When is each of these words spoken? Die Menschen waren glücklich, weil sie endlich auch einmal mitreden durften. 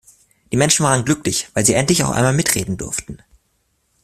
Die 0.51 0.57
Menschen 0.57 0.83
waren 0.83 1.05
glücklich, 1.05 1.49
weil 1.53 1.63
sie 1.63 1.75
endlich 1.75 2.03
auch 2.03 2.09
einmal 2.09 2.33
mitreden 2.33 2.75
durften. 2.75 3.19